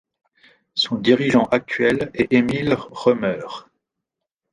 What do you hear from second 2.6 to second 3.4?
Roemer.